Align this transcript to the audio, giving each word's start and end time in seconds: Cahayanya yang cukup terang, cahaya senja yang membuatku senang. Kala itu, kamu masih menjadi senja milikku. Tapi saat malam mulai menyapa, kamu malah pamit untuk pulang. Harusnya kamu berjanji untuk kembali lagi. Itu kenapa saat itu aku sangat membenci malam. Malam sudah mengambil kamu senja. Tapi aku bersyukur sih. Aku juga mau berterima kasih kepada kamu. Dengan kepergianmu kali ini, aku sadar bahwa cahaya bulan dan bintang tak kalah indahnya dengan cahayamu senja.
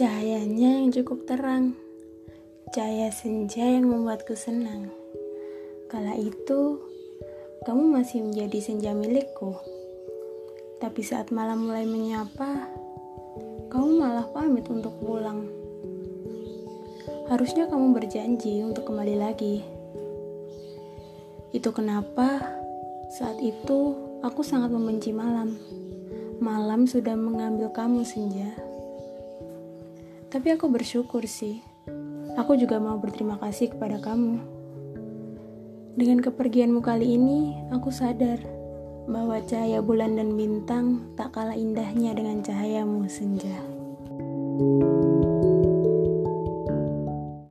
Cahayanya 0.00 0.80
yang 0.80 0.96
cukup 0.96 1.28
terang, 1.28 1.76
cahaya 2.72 3.12
senja 3.12 3.60
yang 3.60 3.84
membuatku 3.84 4.32
senang. 4.32 4.88
Kala 5.92 6.16
itu, 6.16 6.80
kamu 7.68 8.00
masih 8.00 8.24
menjadi 8.24 8.64
senja 8.64 8.96
milikku. 8.96 9.60
Tapi 10.80 11.04
saat 11.04 11.28
malam 11.28 11.68
mulai 11.68 11.84
menyapa, 11.84 12.64
kamu 13.68 14.00
malah 14.00 14.24
pamit 14.32 14.64
untuk 14.72 14.96
pulang. 15.04 15.44
Harusnya 17.28 17.68
kamu 17.68 17.92
berjanji 17.92 18.64
untuk 18.64 18.88
kembali 18.88 19.20
lagi. 19.20 19.60
Itu 21.52 21.76
kenapa 21.76 22.40
saat 23.20 23.36
itu 23.44 24.00
aku 24.24 24.40
sangat 24.40 24.72
membenci 24.72 25.12
malam. 25.12 25.60
Malam 26.40 26.88
sudah 26.88 27.12
mengambil 27.20 27.68
kamu 27.68 28.00
senja. 28.00 28.69
Tapi 30.30 30.54
aku 30.54 30.70
bersyukur 30.70 31.26
sih. 31.26 31.58
Aku 32.38 32.54
juga 32.54 32.78
mau 32.78 32.94
berterima 33.02 33.34
kasih 33.42 33.74
kepada 33.74 33.98
kamu. 33.98 34.38
Dengan 35.98 36.22
kepergianmu 36.22 36.78
kali 36.78 37.18
ini, 37.18 37.58
aku 37.74 37.90
sadar 37.90 38.38
bahwa 39.10 39.42
cahaya 39.42 39.82
bulan 39.82 40.14
dan 40.14 40.38
bintang 40.38 41.02
tak 41.18 41.34
kalah 41.34 41.58
indahnya 41.58 42.14
dengan 42.14 42.46
cahayamu 42.46 43.10
senja. 43.10 43.79